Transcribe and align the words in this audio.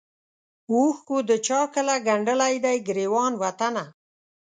اوښکو 0.71 1.17
د 1.29 1.31
چا 1.47 1.59
کله 1.73 1.95
ګنډلی 2.07 2.55
دی 2.63 2.77
ګرېوان 2.87 3.33
وطنه 3.43 3.83